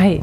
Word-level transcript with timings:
Hi, 0.00 0.22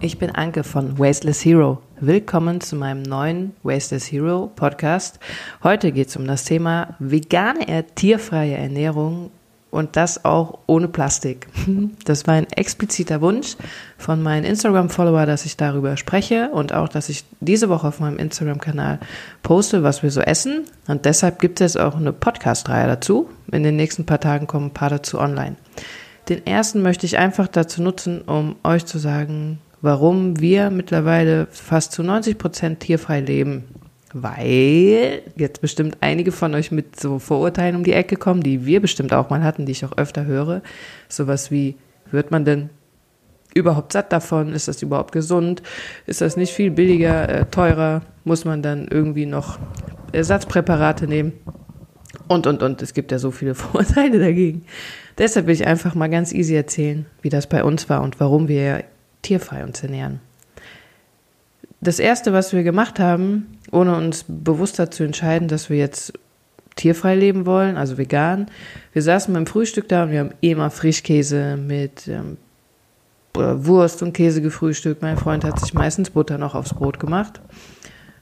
ich 0.00 0.18
bin 0.18 0.32
Anke 0.32 0.64
von 0.64 0.98
Wasteless 0.98 1.44
Hero. 1.44 1.78
Willkommen 2.00 2.60
zu 2.60 2.74
meinem 2.74 3.04
neuen 3.04 3.52
Wasteless 3.62 4.10
Hero 4.10 4.50
Podcast. 4.56 5.20
Heute 5.62 5.92
geht 5.92 6.08
es 6.08 6.16
um 6.16 6.26
das 6.26 6.42
Thema 6.42 6.96
vegane, 6.98 7.84
tierfreie 7.94 8.56
Ernährung 8.56 9.30
und 9.70 9.94
das 9.94 10.24
auch 10.24 10.58
ohne 10.66 10.88
Plastik. 10.88 11.46
Das 12.04 12.26
war 12.26 12.34
ein 12.34 12.50
expliziter 12.50 13.20
Wunsch 13.20 13.54
von 13.96 14.20
meinen 14.20 14.42
Instagram-Follower, 14.42 15.24
dass 15.24 15.46
ich 15.46 15.56
darüber 15.56 15.96
spreche 15.96 16.48
und 16.48 16.74
auch, 16.74 16.88
dass 16.88 17.08
ich 17.08 17.24
diese 17.38 17.68
Woche 17.68 17.86
auf 17.86 18.00
meinem 18.00 18.18
Instagram-Kanal 18.18 18.98
poste, 19.44 19.84
was 19.84 20.02
wir 20.02 20.10
so 20.10 20.20
essen. 20.20 20.64
Und 20.88 21.04
deshalb 21.04 21.38
gibt 21.38 21.60
es 21.60 21.76
auch 21.76 21.94
eine 21.94 22.12
Podcast-Reihe 22.12 22.88
dazu. 22.88 23.30
In 23.52 23.62
den 23.62 23.76
nächsten 23.76 24.04
paar 24.04 24.18
Tagen 24.18 24.48
kommen 24.48 24.66
ein 24.66 24.74
paar 24.74 24.90
dazu 24.90 25.20
online. 25.20 25.54
Den 26.28 26.46
ersten 26.46 26.82
möchte 26.82 27.06
ich 27.06 27.18
einfach 27.18 27.48
dazu 27.48 27.82
nutzen, 27.82 28.22
um 28.22 28.56
euch 28.62 28.86
zu 28.86 28.98
sagen, 28.98 29.58
warum 29.80 30.40
wir 30.40 30.70
mittlerweile 30.70 31.48
fast 31.50 31.92
zu 31.92 32.02
90 32.02 32.38
Prozent 32.38 32.80
tierfrei 32.80 33.20
leben. 33.20 33.64
Weil 34.14 35.22
jetzt 35.36 35.62
bestimmt 35.62 35.96
einige 36.00 36.32
von 36.32 36.54
euch 36.54 36.70
mit 36.70 37.00
so 37.00 37.18
Vorurteilen 37.18 37.76
um 37.76 37.82
die 37.82 37.94
Ecke 37.94 38.16
kommen, 38.16 38.42
die 38.42 38.66
wir 38.66 38.80
bestimmt 38.80 39.12
auch 39.14 39.30
mal 39.30 39.42
hatten, 39.42 39.64
die 39.64 39.72
ich 39.72 39.84
auch 39.84 39.96
öfter 39.96 40.26
höre. 40.26 40.62
Sowas 41.08 41.50
wie, 41.50 41.76
wird 42.10 42.30
man 42.30 42.44
denn 42.44 42.70
überhaupt 43.54 43.92
satt 43.92 44.12
davon? 44.12 44.52
Ist 44.52 44.68
das 44.68 44.82
überhaupt 44.82 45.12
gesund? 45.12 45.62
Ist 46.06 46.20
das 46.20 46.36
nicht 46.36 46.52
viel 46.52 46.70
billiger, 46.70 47.28
äh, 47.28 47.44
teurer? 47.46 48.02
Muss 48.24 48.44
man 48.44 48.62
dann 48.62 48.86
irgendwie 48.88 49.26
noch 49.26 49.58
Ersatzpräparate 50.12 51.06
nehmen? 51.06 51.32
Und, 52.28 52.46
und, 52.46 52.62
und. 52.62 52.82
Es 52.82 52.94
gibt 52.94 53.12
ja 53.12 53.18
so 53.18 53.30
viele 53.30 53.54
Vorurteile 53.56 54.18
dagegen. 54.18 54.64
Deshalb 55.18 55.46
will 55.46 55.54
ich 55.54 55.66
einfach 55.66 55.94
mal 55.94 56.08
ganz 56.08 56.32
easy 56.32 56.54
erzählen, 56.54 57.06
wie 57.20 57.28
das 57.28 57.46
bei 57.46 57.62
uns 57.64 57.88
war 57.88 58.02
und 58.02 58.20
warum 58.20 58.48
wir 58.48 58.84
tierfrei 59.22 59.64
uns 59.64 59.82
ernähren. 59.82 60.20
Das 61.80 61.98
erste, 61.98 62.32
was 62.32 62.52
wir 62.52 62.62
gemacht 62.62 63.00
haben, 63.00 63.58
ohne 63.72 63.96
uns 63.96 64.24
bewusster 64.28 64.90
zu 64.90 65.02
entscheiden, 65.02 65.48
dass 65.48 65.68
wir 65.68 65.78
jetzt 65.78 66.12
tierfrei 66.76 67.14
leben 67.14 67.44
wollen, 67.44 67.76
also 67.76 67.98
vegan, 67.98 68.46
wir 68.92 69.02
saßen 69.02 69.34
beim 69.34 69.46
Frühstück 69.46 69.88
da 69.88 70.04
und 70.04 70.10
wir 70.10 70.20
haben 70.20 70.34
immer 70.40 70.70
Frischkäse 70.70 71.56
mit 71.56 72.08
ähm, 72.08 72.38
Wurst 73.34 74.02
und 74.02 74.12
Käse 74.12 74.42
gefrühstückt. 74.42 75.02
Mein 75.02 75.16
Freund 75.16 75.44
hat 75.44 75.58
sich 75.60 75.74
meistens 75.74 76.10
Butter 76.10 76.38
noch 76.38 76.54
aufs 76.54 76.74
Brot 76.74 77.00
gemacht. 77.00 77.40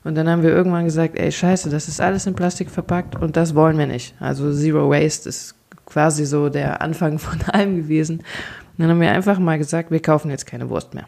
Und 0.02 0.14
dann 0.14 0.28
haben 0.28 0.42
wir 0.42 0.50
irgendwann 0.50 0.86
gesagt, 0.86 1.18
ey, 1.18 1.30
scheiße, 1.30 1.68
das 1.68 1.88
ist 1.88 2.00
alles 2.00 2.26
in 2.26 2.34
Plastik 2.34 2.70
verpackt 2.70 3.16
und 3.16 3.36
das 3.36 3.54
wollen 3.54 3.76
wir 3.76 3.86
nicht. 3.86 4.14
Also 4.18 4.52
Zero 4.52 4.88
Waste 4.90 5.28
ist 5.28 5.54
quasi 5.84 6.24
so 6.24 6.48
der 6.48 6.80
Anfang 6.80 7.18
von 7.18 7.40
allem 7.52 7.76
gewesen. 7.76 8.18
Und 8.18 8.24
dann 8.78 8.90
haben 8.90 9.00
wir 9.00 9.12
einfach 9.12 9.38
mal 9.38 9.58
gesagt, 9.58 9.90
wir 9.90 10.00
kaufen 10.00 10.30
jetzt 10.30 10.46
keine 10.46 10.70
Wurst 10.70 10.94
mehr. 10.94 11.06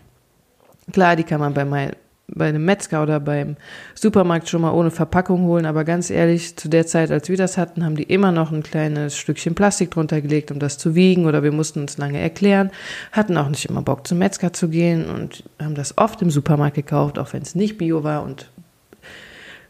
Klar, 0.93 1.17
die 1.17 1.23
kann 1.23 1.41
man 1.41 1.55
bei, 1.55 1.65
mein, 1.65 1.93
bei 2.27 2.49
einem 2.49 2.65
Metzger 2.65 3.03
oder 3.03 3.19
beim 3.21 3.57
Supermarkt 3.95 4.49
schon 4.49 4.61
mal 4.61 4.73
ohne 4.73 4.91
Verpackung 4.91 5.45
holen, 5.45 5.65
aber 5.65 5.85
ganz 5.85 6.11
ehrlich, 6.11 6.57
zu 6.57 6.69
der 6.69 6.87
Zeit, 6.87 7.11
als 7.11 7.29
wir 7.31 7.37
das 7.37 7.57
hatten, 7.57 7.85
haben 7.85 7.97
die 7.97 8.03
immer 8.03 8.33
noch 8.33 8.53
ein 8.53 8.63
kleines 8.63 9.17
Stückchen 9.17 9.55
Plastik 9.55 9.93
drunter 9.93 10.21
gelegt, 10.21 10.51
um 10.51 10.59
das 10.59 10.77
zu 10.77 10.95
wiegen 10.95 11.25
oder 11.25 11.43
wir 11.43 11.53
mussten 11.53 11.81
uns 11.81 11.97
lange 11.97 12.19
erklären, 12.19 12.71
hatten 13.13 13.39
auch 13.39 13.49
nicht 13.49 13.67
immer 13.67 13.81
Bock 13.81 14.07
zum 14.07 14.19
Metzger 14.19 14.53
zu 14.53 14.69
gehen 14.69 15.09
und 15.09 15.45
haben 15.61 15.77
das 15.77 15.97
oft 15.97 16.21
im 16.21 16.31
Supermarkt 16.31 16.75
gekauft, 16.75 17.19
auch 17.19 17.33
wenn 17.33 17.43
es 17.43 17.55
nicht 17.55 17.79
bio 17.79 18.03
war 18.03 18.25
und 18.25 18.51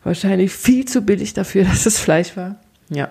wahrscheinlich 0.04 0.52
viel 0.52 0.84
zu 0.84 1.02
billig 1.02 1.34
dafür, 1.34 1.64
dass 1.70 1.86
es 1.86 1.98
Fleisch 1.98 2.36
war. 2.36 2.56
Ja, 2.88 3.08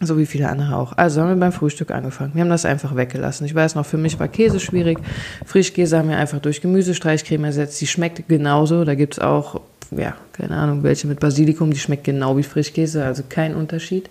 so 0.00 0.18
wie 0.18 0.26
viele 0.26 0.48
andere 0.48 0.76
auch. 0.76 0.96
Also 0.96 1.20
haben 1.20 1.28
wir 1.28 1.36
beim 1.36 1.52
Frühstück 1.52 1.92
angefangen. 1.92 2.32
Wir 2.34 2.42
haben 2.42 2.50
das 2.50 2.64
einfach 2.64 2.96
weggelassen. 2.96 3.44
Ich 3.46 3.54
weiß 3.54 3.76
noch, 3.76 3.86
für 3.86 3.98
mich 3.98 4.18
war 4.18 4.26
Käse 4.26 4.58
schwierig. 4.58 4.98
Frischkäse 5.46 5.96
haben 5.96 6.08
wir 6.08 6.16
einfach 6.16 6.40
durch 6.40 6.60
Gemüsestreichcreme 6.60 7.44
ersetzt. 7.44 7.80
Die 7.80 7.86
schmeckt 7.86 8.28
genauso. 8.28 8.84
Da 8.84 8.96
gibt 8.96 9.14
es 9.14 9.18
auch, 9.20 9.60
ja, 9.92 10.16
keine 10.32 10.56
Ahnung, 10.56 10.82
welche 10.82 11.06
mit 11.06 11.20
Basilikum. 11.20 11.72
Die 11.72 11.78
schmeckt 11.78 12.04
genau 12.04 12.36
wie 12.36 12.42
Frischkäse, 12.42 13.04
also 13.04 13.22
kein 13.28 13.54
Unterschied. 13.54 14.10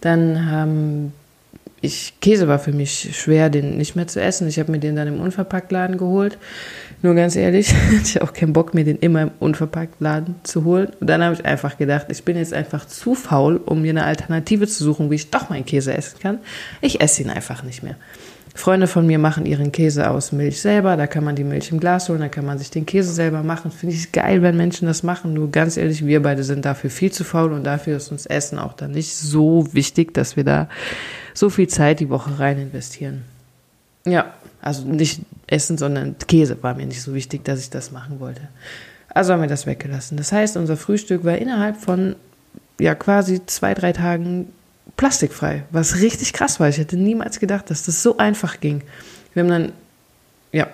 Dann 0.00 0.50
haben 0.50 1.12
ich, 1.84 2.14
Käse 2.20 2.48
war 2.48 2.58
für 2.58 2.72
mich 2.72 3.14
schwer, 3.14 3.50
den 3.50 3.76
nicht 3.76 3.94
mehr 3.94 4.06
zu 4.06 4.20
essen. 4.20 4.48
Ich 4.48 4.58
habe 4.58 4.72
mir 4.72 4.78
den 4.78 4.96
dann 4.96 5.06
im 5.06 5.20
Unverpacktladen 5.20 5.98
geholt. 5.98 6.38
Nur 7.04 7.14
ganz 7.14 7.36
ehrlich, 7.36 7.74
ich 8.02 8.14
habe 8.14 8.24
auch 8.24 8.32
keinen 8.32 8.54
Bock, 8.54 8.72
mir 8.72 8.82
den 8.82 8.96
immer 8.96 9.20
im 9.20 9.30
Unverpacktladen 9.38 10.36
zu 10.42 10.64
holen. 10.64 10.88
Und 11.00 11.06
dann 11.06 11.22
habe 11.22 11.34
ich 11.34 11.44
einfach 11.44 11.76
gedacht, 11.76 12.06
ich 12.08 12.24
bin 12.24 12.34
jetzt 12.34 12.54
einfach 12.54 12.86
zu 12.86 13.14
faul, 13.14 13.60
um 13.66 13.82
mir 13.82 13.90
eine 13.90 14.04
Alternative 14.04 14.66
zu 14.66 14.82
suchen, 14.82 15.10
wie 15.10 15.16
ich 15.16 15.30
doch 15.30 15.50
meinen 15.50 15.66
Käse 15.66 15.92
essen 15.92 16.18
kann. 16.18 16.38
Ich 16.80 17.02
esse 17.02 17.20
ihn 17.20 17.28
einfach 17.28 17.62
nicht 17.62 17.82
mehr. 17.82 17.96
Freunde 18.54 18.86
von 18.86 19.06
mir 19.06 19.18
machen 19.18 19.44
ihren 19.44 19.70
Käse 19.70 20.08
aus 20.08 20.32
Milch 20.32 20.62
selber. 20.62 20.96
Da 20.96 21.06
kann 21.06 21.24
man 21.24 21.36
die 21.36 21.44
Milch 21.44 21.70
im 21.70 21.78
Glas 21.78 22.08
holen, 22.08 22.20
da 22.20 22.30
kann 22.30 22.46
man 22.46 22.56
sich 22.56 22.70
den 22.70 22.86
Käse 22.86 23.12
selber 23.12 23.42
machen. 23.42 23.70
Finde 23.70 23.94
ich 23.96 24.10
geil, 24.10 24.40
wenn 24.40 24.56
Menschen 24.56 24.88
das 24.88 25.02
machen. 25.02 25.34
Nur 25.34 25.50
ganz 25.50 25.76
ehrlich, 25.76 26.06
wir 26.06 26.22
beide 26.22 26.42
sind 26.42 26.64
dafür 26.64 26.88
viel 26.88 27.12
zu 27.12 27.22
faul 27.22 27.52
und 27.52 27.64
dafür 27.64 27.98
ist 27.98 28.12
uns 28.12 28.24
Essen 28.24 28.58
auch 28.58 28.72
dann 28.72 28.92
nicht 28.92 29.14
so 29.14 29.68
wichtig, 29.74 30.14
dass 30.14 30.36
wir 30.36 30.44
da 30.44 30.70
so 31.34 31.50
viel 31.50 31.68
Zeit 31.68 32.00
die 32.00 32.08
Woche 32.08 32.38
rein 32.38 32.58
investieren. 32.58 33.24
Ja, 34.06 34.32
also 34.62 34.86
nicht 34.86 35.20
Essen, 35.46 35.78
sondern 35.78 36.16
Käse 36.26 36.62
war 36.62 36.74
mir 36.74 36.86
nicht 36.86 37.02
so 37.02 37.14
wichtig, 37.14 37.44
dass 37.44 37.60
ich 37.60 37.70
das 37.70 37.90
machen 37.90 38.20
wollte. 38.20 38.42
Also 39.08 39.32
haben 39.32 39.42
wir 39.42 39.48
das 39.48 39.66
weggelassen. 39.66 40.16
Das 40.16 40.32
heißt, 40.32 40.56
unser 40.56 40.76
Frühstück 40.76 41.24
war 41.24 41.38
innerhalb 41.38 41.76
von 41.76 42.16
ja 42.80 42.94
quasi 42.94 43.40
zwei, 43.46 43.74
drei 43.74 43.92
Tagen 43.92 44.48
plastikfrei, 44.96 45.64
was 45.70 46.00
richtig 46.00 46.32
krass 46.32 46.60
war. 46.60 46.68
Ich 46.68 46.78
hätte 46.78 46.96
niemals 46.96 47.38
gedacht, 47.40 47.70
dass 47.70 47.84
das 47.84 48.02
so 48.02 48.16
einfach 48.16 48.60
ging. 48.60 48.82
Wir 49.32 49.42
haben 49.42 49.50
dann, 49.50 49.72
ja, 50.52 50.68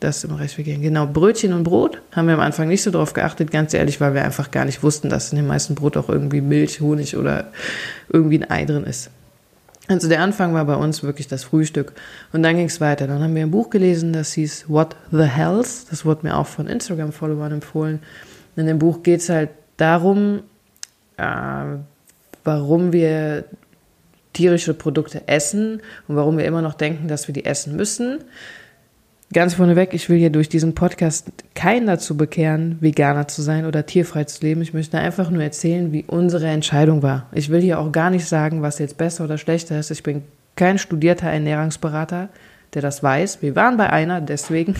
das 0.00 0.18
ist 0.18 0.24
im 0.24 0.34
Recht 0.34 0.56
vegan. 0.56 0.80
Genau, 0.80 1.06
Brötchen 1.06 1.52
und 1.52 1.64
Brot 1.64 2.00
haben 2.12 2.26
wir 2.26 2.34
am 2.34 2.40
Anfang 2.40 2.68
nicht 2.68 2.82
so 2.82 2.90
drauf 2.90 3.12
geachtet, 3.12 3.50
ganz 3.50 3.74
ehrlich, 3.74 4.00
weil 4.00 4.14
wir 4.14 4.24
einfach 4.24 4.50
gar 4.50 4.64
nicht 4.64 4.82
wussten, 4.82 5.10
dass 5.10 5.30
in 5.30 5.36
dem 5.36 5.46
meisten 5.46 5.74
Brot 5.74 5.96
auch 5.96 6.08
irgendwie 6.08 6.40
Milch, 6.40 6.80
Honig 6.80 7.16
oder 7.16 7.52
irgendwie 8.08 8.38
ein 8.38 8.50
Ei 8.50 8.64
drin 8.64 8.84
ist. 8.84 9.10
Also 9.88 10.08
der 10.08 10.20
Anfang 10.20 10.54
war 10.54 10.64
bei 10.64 10.76
uns 10.76 11.02
wirklich 11.02 11.26
das 11.26 11.42
Frühstück 11.44 11.94
und 12.32 12.42
dann 12.42 12.56
ging 12.56 12.66
es 12.66 12.80
weiter. 12.80 13.06
Dann 13.06 13.22
haben 13.22 13.34
wir 13.34 13.42
ein 13.42 13.50
Buch 13.50 13.70
gelesen, 13.70 14.12
das 14.12 14.32
hieß 14.34 14.66
What 14.68 14.94
the 15.10 15.24
Hells. 15.24 15.86
Das 15.86 16.04
wurde 16.04 16.26
mir 16.26 16.36
auch 16.36 16.46
von 16.46 16.68
Instagram-Followern 16.68 17.52
empfohlen. 17.52 18.00
In 18.56 18.66
dem 18.66 18.78
Buch 18.78 19.02
geht 19.02 19.20
es 19.20 19.28
halt 19.28 19.50
darum, 19.76 20.42
äh, 21.16 21.24
warum 22.44 22.92
wir 22.92 23.44
tierische 24.32 24.74
Produkte 24.74 25.26
essen 25.26 25.82
und 26.06 26.16
warum 26.16 26.38
wir 26.38 26.44
immer 26.44 26.62
noch 26.62 26.74
denken, 26.74 27.08
dass 27.08 27.26
wir 27.26 27.32
die 27.32 27.44
essen 27.44 27.76
müssen. 27.76 28.20
Ganz 29.32 29.54
vorneweg, 29.54 29.94
ich 29.94 30.08
will 30.08 30.18
hier 30.18 30.30
durch 30.30 30.48
diesen 30.48 30.74
Podcast 30.74 31.30
keinen 31.54 31.86
dazu 31.86 32.16
bekehren, 32.16 32.78
Veganer 32.80 33.28
zu 33.28 33.42
sein 33.42 33.64
oder 33.64 33.86
tierfrei 33.86 34.24
zu 34.24 34.44
leben. 34.44 34.60
Ich 34.60 34.74
möchte 34.74 34.98
einfach 34.98 35.30
nur 35.30 35.40
erzählen, 35.40 35.92
wie 35.92 36.04
unsere 36.04 36.48
Entscheidung 36.48 37.04
war. 37.04 37.26
Ich 37.30 37.48
will 37.48 37.60
hier 37.60 37.78
auch 37.78 37.92
gar 37.92 38.10
nicht 38.10 38.26
sagen, 38.26 38.60
was 38.60 38.80
jetzt 38.80 38.98
besser 38.98 39.22
oder 39.22 39.38
schlechter 39.38 39.78
ist. 39.78 39.92
Ich 39.92 40.02
bin 40.02 40.22
kein 40.56 40.78
studierter 40.78 41.28
Ernährungsberater, 41.28 42.28
der 42.74 42.82
das 42.82 43.04
weiß. 43.04 43.40
Wir 43.40 43.54
waren 43.54 43.76
bei 43.76 43.90
einer, 43.90 44.20
deswegen. 44.20 44.74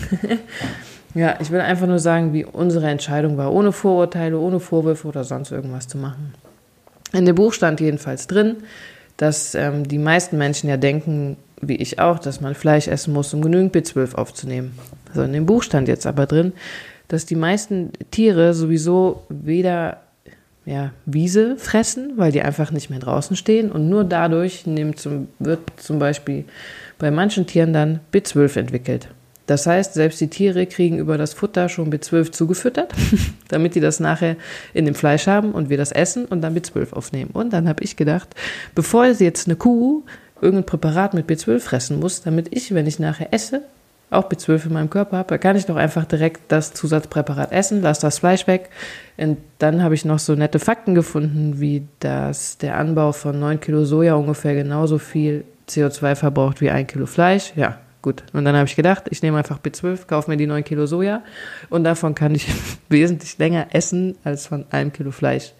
ja, 1.15 1.35
ich 1.39 1.49
will 1.49 1.61
einfach 1.61 1.87
nur 1.87 1.99
sagen, 1.99 2.33
wie 2.33 2.43
unsere 2.43 2.89
Entscheidung 2.89 3.37
war, 3.37 3.53
ohne 3.53 3.71
Vorurteile, 3.71 4.37
ohne 4.37 4.59
Vorwürfe 4.59 5.07
oder 5.07 5.23
sonst 5.23 5.51
irgendwas 5.51 5.87
zu 5.87 5.97
machen. 5.97 6.33
In 7.13 7.25
dem 7.25 7.35
Buch 7.35 7.53
stand 7.53 7.79
jedenfalls 7.79 8.27
drin, 8.27 8.57
dass 9.15 9.55
ähm, 9.55 9.87
die 9.87 9.97
meisten 9.97 10.37
Menschen 10.37 10.69
ja 10.69 10.75
denken, 10.75 11.37
wie 11.61 11.75
ich 11.75 11.99
auch, 11.99 12.19
dass 12.19 12.41
man 12.41 12.55
Fleisch 12.55 12.87
essen 12.87 13.13
muss, 13.13 13.33
um 13.33 13.41
genügend 13.41 13.75
B12 13.75 14.15
aufzunehmen. 14.15 14.77
Also 15.09 15.23
in 15.23 15.33
dem 15.33 15.45
Buch 15.45 15.63
stand 15.63 15.87
jetzt 15.87 16.05
aber 16.05 16.25
drin, 16.25 16.53
dass 17.07 17.25
die 17.25 17.35
meisten 17.35 17.91
Tiere 18.09 18.53
sowieso 18.53 19.23
weder 19.29 19.97
ja, 20.65 20.91
Wiese 21.05 21.57
fressen, 21.57 22.13
weil 22.17 22.31
die 22.31 22.41
einfach 22.41 22.71
nicht 22.71 22.89
mehr 22.89 22.99
draußen 22.99 23.35
stehen 23.35 23.71
und 23.71 23.89
nur 23.89 24.03
dadurch 24.03 24.65
nimmt 24.67 24.99
zum, 24.99 25.27
wird 25.39 25.59
zum 25.77 25.99
Beispiel 25.99 26.45
bei 26.99 27.11
manchen 27.11 27.47
Tieren 27.47 27.73
dann 27.73 27.99
B12 28.13 28.59
entwickelt. 28.59 29.07
Das 29.47 29.65
heißt, 29.65 29.95
selbst 29.95 30.21
die 30.21 30.29
Tiere 30.29 30.65
kriegen 30.67 30.97
über 30.97 31.17
das 31.17 31.33
Futter 31.33 31.67
schon 31.67 31.91
B12 31.91 32.31
zugefüttert, 32.31 32.93
damit 33.49 33.75
die 33.75 33.81
das 33.81 33.99
nachher 33.99 34.37
in 34.73 34.85
dem 34.85 34.95
Fleisch 34.95 35.27
haben 35.27 35.51
und 35.51 35.69
wir 35.69 35.77
das 35.77 35.91
essen 35.91 36.25
und 36.25 36.41
dann 36.41 36.55
B12 36.55 36.93
aufnehmen. 36.93 37.31
Und 37.33 37.51
dann 37.51 37.67
habe 37.67 37.83
ich 37.83 37.97
gedacht, 37.97 38.29
bevor 38.75 39.07
jetzt 39.07 39.47
eine 39.47 39.57
Kuh 39.57 40.03
irgendein 40.41 40.65
Präparat 40.65 41.13
mit 41.13 41.29
B12 41.29 41.59
fressen 41.59 41.99
muss, 41.99 42.21
damit 42.21 42.55
ich, 42.55 42.73
wenn 42.73 42.87
ich 42.87 42.99
nachher 42.99 43.33
esse, 43.33 43.61
auch 44.11 44.29
B12 44.29 44.67
in 44.67 44.73
meinem 44.73 44.89
Körper 44.89 45.17
habe, 45.17 45.39
kann 45.39 45.55
ich 45.55 45.65
doch 45.65 45.77
einfach 45.77 46.05
direkt 46.05 46.51
das 46.51 46.73
Zusatzpräparat 46.73 47.51
essen, 47.51 47.81
lasse 47.81 48.01
das 48.01 48.19
Fleisch 48.19 48.45
weg. 48.45 48.69
Und 49.17 49.37
dann 49.59 49.81
habe 49.81 49.95
ich 49.95 50.05
noch 50.05 50.19
so 50.19 50.35
nette 50.35 50.59
Fakten 50.59 50.93
gefunden, 50.95 51.59
wie 51.59 51.87
dass 51.99 52.57
der 52.57 52.77
Anbau 52.77 53.13
von 53.13 53.39
9 53.39 53.59
Kilo 53.61 53.85
Soja 53.85 54.15
ungefähr 54.15 54.53
genauso 54.53 54.97
viel 54.97 55.45
CO2 55.69 56.15
verbraucht 56.15 56.59
wie 56.59 56.69
ein 56.69 56.87
Kilo 56.87 57.05
Fleisch. 57.05 57.53
Ja, 57.55 57.77
gut. 58.01 58.23
Und 58.33 58.43
dann 58.43 58.55
habe 58.55 58.67
ich 58.67 58.75
gedacht, 58.75 59.05
ich 59.09 59.21
nehme 59.21 59.37
einfach 59.37 59.59
B12, 59.59 60.05
kaufe 60.07 60.29
mir 60.29 60.37
die 60.37 60.47
9 60.47 60.65
Kilo 60.65 60.85
Soja 60.87 61.23
und 61.69 61.85
davon 61.85 62.13
kann 62.13 62.35
ich 62.35 62.47
wesentlich 62.89 63.37
länger 63.37 63.67
essen 63.71 64.17
als 64.25 64.45
von 64.45 64.65
einem 64.71 64.91
Kilo 64.91 65.11
Fleisch. 65.11 65.53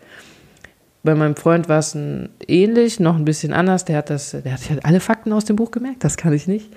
Bei 1.04 1.16
meinem 1.16 1.36
Freund 1.36 1.68
war 1.68 1.80
es 1.80 1.98
ähnlich, 2.48 3.00
noch 3.00 3.16
ein 3.16 3.26
bisschen 3.26 3.54
anders. 3.54 3.86
Der 3.86 3.98
hat 3.98 4.10
das, 4.10 4.32
der 4.32 4.54
hat 4.54 4.60
sich 4.60 4.70
halt 4.70 4.86
alle 4.86 5.00
Fakten 5.00 5.34
aus 5.34 5.46
dem 5.46 5.56
Buch 5.56 5.72
gemerkt, 5.72 6.04
das 6.04 6.18
kann 6.18 6.34
ich 6.34 6.48
nicht. 6.48 6.70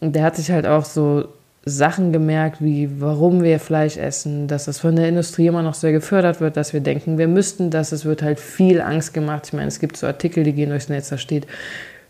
Und 0.00 0.16
der 0.16 0.24
hat 0.24 0.36
sich 0.36 0.50
halt 0.50 0.66
auch 0.66 0.84
so 0.84 1.28
Sachen 1.64 2.12
gemerkt, 2.12 2.62
wie 2.62 3.00
warum 3.00 3.42
wir 3.42 3.58
Fleisch 3.58 3.96
essen, 3.96 4.48
dass 4.48 4.66
das 4.66 4.80
von 4.80 4.96
der 4.96 5.08
Industrie 5.08 5.46
immer 5.46 5.62
noch 5.62 5.74
sehr 5.74 5.92
gefördert 5.92 6.40
wird, 6.40 6.56
dass 6.56 6.72
wir 6.72 6.80
denken, 6.80 7.16
wir 7.16 7.28
müssten 7.28 7.70
das. 7.70 7.92
Es 7.92 8.04
wird 8.04 8.22
halt 8.22 8.38
viel 8.38 8.80
Angst 8.80 9.14
gemacht. 9.14 9.44
Ich 9.46 9.52
meine, 9.54 9.68
es 9.68 9.80
gibt 9.80 9.96
so 9.96 10.06
Artikel, 10.06 10.44
die 10.44 10.52
gehen 10.52 10.70
durchs 10.70 10.88
Netz, 10.88 11.08
da 11.08 11.16
steht, 11.16 11.46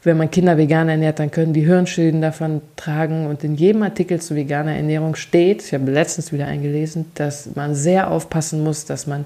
wenn 0.02 0.18
man 0.18 0.30
Kinder 0.30 0.58
vegan 0.58 0.88
ernährt, 0.88 1.18
dann 1.18 1.30
können 1.30 1.52
die 1.52 1.64
Hirnschäden 1.64 2.20
davon 2.20 2.60
tragen. 2.76 3.26
Und 3.26 3.42
in 3.44 3.54
jedem 3.54 3.82
Artikel 3.82 4.20
zu 4.20 4.34
veganer 4.34 4.74
Ernährung 4.74 5.14
steht, 5.14 5.62
ich 5.62 5.72
habe 5.72 5.90
letztens 5.90 6.32
wieder 6.32 6.46
eingelesen, 6.46 7.06
dass 7.14 7.54
man 7.54 7.74
sehr 7.74 8.10
aufpassen 8.10 8.62
muss, 8.62 8.84
dass 8.84 9.06
man 9.06 9.24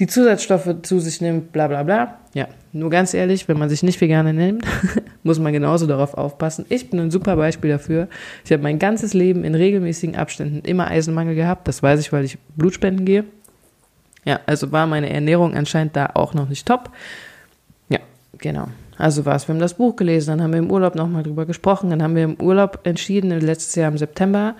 die 0.00 0.06
Zusatzstoffe 0.06 0.76
zu 0.82 0.98
sich 0.98 1.20
nimmt, 1.20 1.52
bla 1.52 1.68
bla 1.68 1.82
bla. 1.82 2.18
Ja, 2.32 2.48
nur 2.72 2.88
ganz 2.90 3.12
ehrlich, 3.12 3.46
wenn 3.48 3.58
man 3.58 3.68
sich 3.68 3.82
nicht 3.82 4.00
vegan 4.00 4.26
ernährt, 4.26 4.62
muss 5.22 5.38
man 5.38 5.52
genauso 5.52 5.86
darauf 5.86 6.14
aufpassen. 6.14 6.64
Ich 6.70 6.90
bin 6.90 6.98
ein 6.98 7.10
super 7.10 7.36
Beispiel 7.36 7.70
dafür. 7.70 8.08
Ich 8.44 8.50
habe 8.50 8.62
mein 8.62 8.78
ganzes 8.78 9.12
Leben 9.12 9.44
in 9.44 9.54
regelmäßigen 9.54 10.16
Abständen 10.16 10.60
immer 10.66 10.88
Eisenmangel 10.88 11.34
gehabt. 11.34 11.68
Das 11.68 11.82
weiß 11.82 12.00
ich, 12.00 12.12
weil 12.12 12.24
ich 12.24 12.38
Blutspenden 12.56 13.04
gehe. 13.04 13.24
Ja, 14.24 14.40
also 14.46 14.72
war 14.72 14.86
meine 14.86 15.10
Ernährung 15.10 15.54
anscheinend 15.54 15.96
da 15.96 16.10
auch 16.14 16.34
noch 16.34 16.48
nicht 16.48 16.66
top. 16.66 16.90
Ja, 17.90 17.98
genau. 18.38 18.68
Also 18.96 19.24
war 19.24 19.34
es, 19.34 19.48
wir 19.48 19.54
haben 19.54 19.60
das 19.60 19.74
Buch 19.74 19.96
gelesen, 19.96 20.30
dann 20.30 20.42
haben 20.42 20.52
wir 20.52 20.58
im 20.58 20.70
Urlaub 20.70 20.94
nochmal 20.94 21.22
drüber 21.22 21.46
gesprochen, 21.46 21.88
dann 21.88 22.02
haben 22.02 22.14
wir 22.14 22.24
im 22.24 22.34
Urlaub 22.34 22.80
entschieden, 22.84 23.30
letztes 23.40 23.74
Jahr 23.74 23.90
im 23.90 23.96
September, 23.96 24.56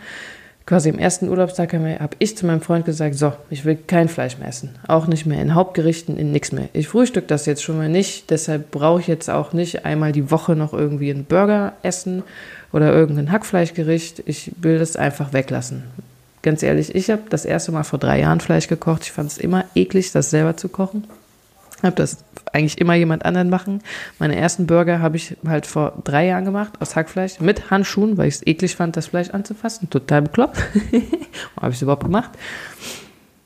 quasi 0.67 0.89
im 0.89 0.99
ersten 0.99 1.29
Urlaubstag 1.29 1.73
habe 1.73 2.17
ich 2.19 2.37
zu 2.37 2.47
meinem 2.47 2.61
Freund 2.61 2.85
gesagt, 2.85 3.17
so, 3.17 3.33
ich 3.51 3.65
will 3.65 3.77
kein 3.77 4.09
Fleisch 4.09 4.39
mehr 4.39 4.49
essen. 4.49 4.71
Auch 4.87 5.07
nicht 5.07 5.27
mehr 5.27 5.43
in 5.43 5.55
Hauptgerichten, 5.55 6.17
in 6.17 6.33
nichts 6.33 6.53
mehr. 6.53 6.69
Ich 6.73 6.89
frühstück 6.89 7.29
das 7.29 7.47
jetzt 7.47 7.63
schon 7.63 7.77
mal 7.77 7.89
nicht, 7.89 8.31
deshalb 8.31 8.71
brauche 8.71 9.01
ich 9.01 9.07
jetzt 9.07 9.29
auch 9.29 9.53
nicht 9.53 9.85
einmal 9.85 10.13
die 10.13 10.31
Woche 10.31 10.55
noch 10.55 10.73
irgendwie 10.73 11.11
einen 11.11 11.25
Burger 11.25 11.73
essen 11.83 12.23
oder 12.73 12.93
irgendein 12.93 13.33
Hackfleischgericht. 13.33 14.23
Ich 14.27 14.53
will 14.61 14.79
das 14.79 14.97
einfach 14.97 15.33
weglassen. 15.33 15.85
Ganz 16.43 16.63
ehrlich, 16.63 16.95
ich 16.95 17.11
habe 17.11 17.23
das 17.29 17.45
erste 17.45 17.73
Mal 17.73 17.83
vor 17.83 17.99
drei 17.99 18.21
Jahren 18.21 18.41
Fleisch 18.41 18.69
gekocht. 18.69 19.03
Ich 19.03 19.13
fand 19.13 19.31
es 19.31 19.39
immer 19.39 19.65
eklig, 19.75 20.13
das 20.13 20.31
selber 20.31 20.57
zu 20.57 20.69
kochen 20.69 21.05
habe 21.83 21.97
das 21.97 22.19
eigentlich 22.53 22.81
immer 22.81 22.95
jemand 22.95 23.25
anderen 23.25 23.51
machen. 23.51 23.83
Meine 24.19 24.37
ersten 24.37 24.67
Burger 24.67 25.01
habe 25.01 25.17
ich 25.17 25.37
halt 25.47 25.67
vor 25.67 25.95
drei 26.05 26.27
Jahren 26.27 26.45
gemacht, 26.45 26.75
aus 26.81 26.97
Hackfleisch, 26.97 27.41
mit 27.41 27.71
Handschuhen, 27.71 28.17
weil 28.17 28.29
ich 28.29 28.37
es 28.37 28.47
eklig 28.47 28.77
fand, 28.77 28.97
das 28.97 29.09
Fleisch 29.09 29.31
anzufassen. 29.31 29.91
Total 29.91 30.23
bekloppt. 30.23 30.59
Habe 31.61 31.71
ich 31.71 31.77
es 31.77 31.83
überhaupt 31.83 32.05
gemacht? 32.05 32.31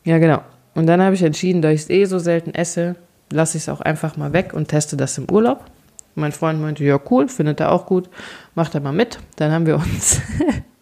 Ja, 0.05 0.19
genau. 0.19 0.43
Und 0.75 0.87
dann 0.87 1.01
habe 1.01 1.15
ich 1.15 1.23
entschieden, 1.23 1.63
da 1.63 1.71
ich 1.71 1.83
es 1.83 1.91
eh 1.91 2.05
so 2.05 2.19
selten 2.19 2.53
esse, 2.53 2.97
lasse 3.31 3.57
ich 3.57 3.65
es 3.65 3.69
auch 3.69 3.81
einfach 3.81 4.17
mal 4.17 4.33
weg 4.33 4.53
und 4.53 4.69
teste 4.69 4.97
das 4.97 5.17
im 5.19 5.31
Urlaub. 5.31 5.65
Mein 6.15 6.33
Freund 6.33 6.61
meinte, 6.61 6.85
ja 6.85 7.01
cool, 7.11 7.29
findet 7.29 7.61
er 7.61 7.73
auch 7.73 7.87
gut, 7.87 8.09
macht 8.55 8.75
er 8.75 8.81
mal 8.81 8.93
mit. 8.93 9.19
Dann 9.37 9.53
haben 9.53 9.67
wir 9.67 9.77
uns 9.77 10.21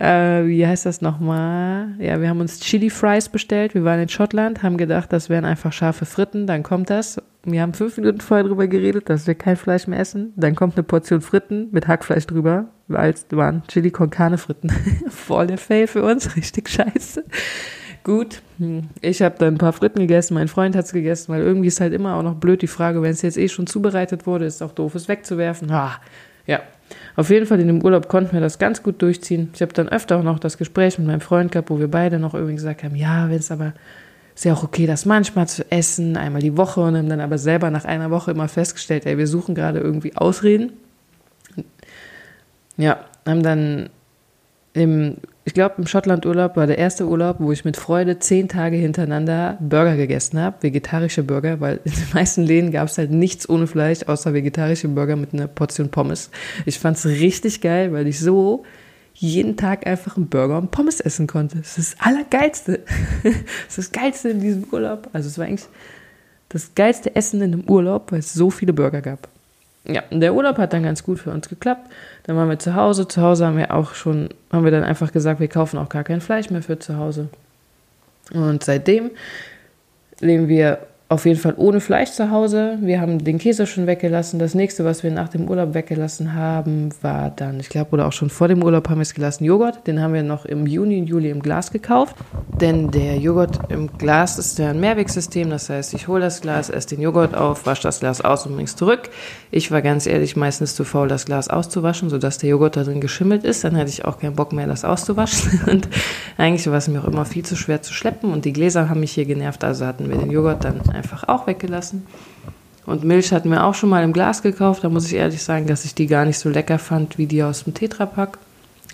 äh, 0.00 0.46
wie 0.46 0.66
heißt 0.66 0.86
das 0.86 1.00
nochmal? 1.00 1.88
Ja, 1.98 2.20
wir 2.20 2.28
haben 2.28 2.40
uns 2.40 2.60
Chili 2.60 2.88
Fries 2.88 3.28
bestellt. 3.28 3.74
Wir 3.74 3.84
waren 3.84 4.00
in 4.00 4.08
Schottland, 4.08 4.62
haben 4.62 4.76
gedacht, 4.76 5.12
das 5.12 5.28
wären 5.28 5.44
einfach 5.44 5.72
scharfe 5.72 6.06
Fritten. 6.06 6.46
Dann 6.46 6.62
kommt 6.62 6.90
das. 6.90 7.20
Wir 7.44 7.62
haben 7.62 7.74
fünf 7.74 7.96
Minuten 7.96 8.20
vorher 8.20 8.46
drüber 8.46 8.68
geredet, 8.68 9.08
dass 9.08 9.26
wir 9.26 9.34
kein 9.34 9.56
Fleisch 9.56 9.86
mehr 9.86 9.98
essen. 9.98 10.32
Dann 10.36 10.54
kommt 10.54 10.76
eine 10.76 10.82
Portion 10.84 11.20
Fritten 11.20 11.68
mit 11.72 11.88
Hackfleisch 11.88 12.26
drüber, 12.26 12.66
weil 12.86 13.12
es 13.12 13.26
waren 13.30 13.62
Chili 13.68 13.90
con 13.90 14.10
Carne 14.10 14.38
Fritten. 14.38 14.70
Voll 15.08 15.48
der 15.48 15.58
Fail 15.58 15.86
für 15.86 16.02
uns, 16.02 16.36
richtig 16.36 16.68
scheiße. 16.68 17.24
Gut, 18.04 18.42
hm, 18.58 18.84
ich 19.00 19.20
habe 19.22 19.36
dann 19.38 19.54
ein 19.54 19.58
paar 19.58 19.72
Fritten 19.72 20.00
gegessen, 20.00 20.34
mein 20.34 20.48
Freund 20.48 20.76
hat 20.76 20.84
es 20.84 20.92
gegessen, 20.92 21.32
weil 21.32 21.42
irgendwie 21.42 21.68
ist 21.68 21.80
halt 21.80 21.92
immer 21.92 22.14
auch 22.14 22.22
noch 22.22 22.36
blöd 22.36 22.62
die 22.62 22.68
Frage, 22.68 23.02
wenn 23.02 23.10
es 23.10 23.22
jetzt 23.22 23.36
eh 23.36 23.48
schon 23.48 23.66
zubereitet 23.66 24.26
wurde, 24.26 24.46
ist 24.46 24.62
auch 24.62 24.72
doof, 24.72 24.94
es 24.94 25.08
wegzuwerfen. 25.08 25.70
Ah, 25.70 26.00
ja, 26.46 26.60
auf 27.16 27.30
jeden 27.30 27.46
Fall 27.46 27.60
in 27.60 27.66
dem 27.66 27.82
Urlaub 27.82 28.08
konnten 28.08 28.32
wir 28.32 28.40
das 28.40 28.58
ganz 28.58 28.82
gut 28.82 29.02
durchziehen. 29.02 29.50
Ich 29.54 29.62
habe 29.62 29.72
dann 29.72 29.88
öfter 29.88 30.18
auch 30.18 30.22
noch 30.22 30.38
das 30.38 30.58
Gespräch 30.58 30.98
mit 30.98 31.06
meinem 31.06 31.20
Freund 31.20 31.52
gehabt, 31.52 31.70
wo 31.70 31.78
wir 31.78 31.90
beide 31.90 32.18
noch 32.18 32.34
irgendwie 32.34 32.54
gesagt 32.54 32.82
haben, 32.82 32.96
ja, 32.96 33.28
wenn 33.28 33.38
es 33.38 33.50
aber 33.50 33.72
ist 34.34 34.44
ja 34.44 34.52
auch 34.52 34.62
okay, 34.62 34.86
das 34.86 35.04
manchmal 35.04 35.48
zu 35.48 35.68
essen, 35.68 36.16
einmal 36.16 36.40
die 36.40 36.56
Woche 36.56 36.80
und 36.80 36.96
haben 36.96 37.08
dann 37.08 37.20
aber 37.20 37.38
selber 37.38 37.70
nach 37.70 37.84
einer 37.84 38.12
Woche 38.12 38.30
immer 38.30 38.46
festgestellt, 38.46 39.04
ey, 39.04 39.18
wir 39.18 39.26
suchen 39.26 39.56
gerade 39.56 39.80
irgendwie 39.80 40.16
Ausreden. 40.16 40.72
Ja, 42.76 43.04
haben 43.26 43.42
dann 43.42 43.90
im 44.74 45.16
ich 45.48 45.54
glaube, 45.54 45.76
im 45.78 45.86
Schottland-Urlaub 45.86 46.56
war 46.56 46.66
der 46.66 46.76
erste 46.76 47.08
Urlaub, 47.08 47.36
wo 47.38 47.52
ich 47.52 47.64
mit 47.64 47.78
Freude 47.78 48.18
zehn 48.18 48.48
Tage 48.48 48.76
hintereinander 48.76 49.56
Burger 49.62 49.96
gegessen 49.96 50.38
habe, 50.38 50.62
vegetarische 50.62 51.22
Burger, 51.22 51.58
weil 51.58 51.80
in 51.84 51.92
den 51.92 52.06
meisten 52.12 52.42
Läden 52.42 52.70
gab 52.70 52.88
es 52.88 52.98
halt 52.98 53.10
nichts 53.10 53.48
ohne 53.48 53.66
Fleisch, 53.66 54.02
außer 54.02 54.34
vegetarische 54.34 54.88
Burger 54.88 55.16
mit 55.16 55.32
einer 55.32 55.46
Portion 55.46 55.88
Pommes. 55.88 56.30
Ich 56.66 56.78
fand 56.78 56.98
es 56.98 57.06
richtig 57.06 57.62
geil, 57.62 57.94
weil 57.94 58.06
ich 58.06 58.20
so 58.20 58.64
jeden 59.14 59.56
Tag 59.56 59.86
einfach 59.86 60.18
einen 60.18 60.28
Burger 60.28 60.58
und 60.58 60.70
Pommes 60.70 61.00
essen 61.00 61.26
konnte. 61.26 61.56
Das 61.56 61.78
ist 61.78 61.94
das 61.94 62.06
Allergeilste. 62.06 62.80
Das 63.22 63.34
ist 63.68 63.78
das 63.78 63.92
Geilste 63.92 64.28
in 64.28 64.40
diesem 64.40 64.64
Urlaub. 64.70 65.08
Also 65.14 65.28
es 65.30 65.38
war 65.38 65.46
eigentlich 65.46 65.66
das 66.50 66.74
geilste 66.74 67.16
Essen 67.16 67.40
in 67.40 67.54
einem 67.54 67.70
Urlaub, 67.70 68.12
weil 68.12 68.18
es 68.18 68.34
so 68.34 68.50
viele 68.50 68.74
Burger 68.74 69.00
gab 69.00 69.30
ja, 69.88 70.02
der 70.10 70.34
Urlaub 70.34 70.58
hat 70.58 70.72
dann 70.72 70.82
ganz 70.82 71.02
gut 71.02 71.18
für 71.18 71.30
uns 71.30 71.48
geklappt. 71.48 71.90
Dann 72.24 72.36
waren 72.36 72.48
wir 72.48 72.58
zu 72.58 72.74
Hause. 72.74 73.08
Zu 73.08 73.22
Hause 73.22 73.46
haben 73.46 73.56
wir 73.56 73.72
auch 73.72 73.94
schon, 73.94 74.28
haben 74.52 74.64
wir 74.64 74.70
dann 74.70 74.84
einfach 74.84 75.12
gesagt, 75.12 75.40
wir 75.40 75.48
kaufen 75.48 75.78
auch 75.78 75.88
gar 75.88 76.04
kein 76.04 76.20
Fleisch 76.20 76.50
mehr 76.50 76.62
für 76.62 76.78
zu 76.78 76.96
Hause. 76.96 77.28
Und 78.32 78.62
seitdem 78.62 79.10
leben 80.20 80.48
wir 80.48 80.78
auf 81.10 81.24
jeden 81.24 81.40
Fall 81.40 81.54
ohne 81.56 81.80
Fleisch 81.80 82.10
zu 82.10 82.30
Hause. 82.30 82.76
Wir 82.82 83.00
haben 83.00 83.24
den 83.24 83.38
Käse 83.38 83.66
schon 83.66 83.86
weggelassen. 83.86 84.38
Das 84.38 84.54
nächste, 84.54 84.84
was 84.84 85.02
wir 85.02 85.10
nach 85.10 85.30
dem 85.30 85.48
Urlaub 85.48 85.72
weggelassen 85.72 86.34
haben, 86.34 86.90
war 87.00 87.30
dann, 87.30 87.58
ich 87.60 87.70
glaube, 87.70 87.92
oder 87.92 88.06
auch 88.06 88.12
schon 88.12 88.28
vor 88.28 88.46
dem 88.46 88.62
Urlaub 88.62 88.90
haben 88.90 88.98
wir 88.98 89.02
es 89.02 89.14
gelassen, 89.14 89.44
Joghurt. 89.44 89.86
Den 89.86 90.02
haben 90.02 90.12
wir 90.12 90.22
noch 90.22 90.44
im 90.44 90.66
Juni 90.66 91.00
und 91.00 91.06
Juli 91.06 91.30
im 91.30 91.40
Glas 91.40 91.70
gekauft. 91.70 92.14
Denn 92.60 92.90
der 92.90 93.16
Joghurt 93.16 93.58
im 93.70 93.96
Glas 93.96 94.38
ist 94.38 94.58
ja 94.58 94.68
ein 94.68 94.80
Mehrwegsystem. 94.80 95.48
Das 95.48 95.70
heißt, 95.70 95.94
ich 95.94 96.08
hole 96.08 96.20
das 96.20 96.42
Glas, 96.42 96.68
esse 96.68 96.88
den 96.88 97.00
Joghurt 97.00 97.34
auf, 97.34 97.64
wasche 97.64 97.84
das 97.84 98.00
Glas 98.00 98.20
aus 98.20 98.44
und 98.44 98.52
bringe 98.52 98.64
es 98.64 98.76
zurück. 98.76 99.08
Ich 99.50 99.70
war 99.70 99.80
ganz 99.80 100.06
ehrlich 100.06 100.36
meistens 100.36 100.74
zu 100.74 100.84
faul, 100.84 101.08
das 101.08 101.24
Glas 101.24 101.48
auszuwaschen, 101.48 102.10
sodass 102.10 102.36
der 102.36 102.50
Joghurt 102.50 102.76
da 102.76 102.84
drin 102.84 103.00
geschimmelt 103.00 103.44
ist. 103.44 103.64
Dann 103.64 103.76
hätte 103.76 103.88
ich 103.88 104.04
auch 104.04 104.18
keinen 104.18 104.36
Bock 104.36 104.52
mehr, 104.52 104.66
das 104.66 104.84
auszuwaschen. 104.84 105.62
Und 105.66 105.88
eigentlich 106.36 106.66
war 106.66 106.76
es 106.76 106.88
mir 106.88 107.00
auch 107.00 107.08
immer 107.08 107.24
viel 107.24 107.46
zu 107.46 107.56
schwer 107.56 107.80
zu 107.80 107.94
schleppen. 107.94 108.30
Und 108.30 108.44
die 108.44 108.52
Gläser 108.52 108.90
haben 108.90 109.00
mich 109.00 109.12
hier 109.12 109.24
genervt. 109.24 109.64
Also 109.64 109.86
hatten 109.86 110.10
wir 110.10 110.18
den 110.18 110.30
Joghurt 110.30 110.64
dann 110.64 110.82
einfach 110.98 111.28
auch 111.28 111.46
weggelassen. 111.46 112.06
Und 112.86 113.04
Milch 113.04 113.32
hatten 113.32 113.50
wir 113.50 113.64
auch 113.64 113.74
schon 113.74 113.90
mal 113.90 114.02
im 114.02 114.12
Glas 114.12 114.42
gekauft. 114.42 114.82
Da 114.82 114.88
muss 114.88 115.06
ich 115.06 115.14
ehrlich 115.14 115.42
sagen, 115.42 115.66
dass 115.66 115.84
ich 115.84 115.94
die 115.94 116.06
gar 116.06 116.24
nicht 116.24 116.38
so 116.38 116.48
lecker 116.48 116.78
fand 116.78 117.18
wie 117.18 117.26
die 117.26 117.42
aus 117.42 117.64
dem 117.64 117.74
Tetrapack. 117.74 118.38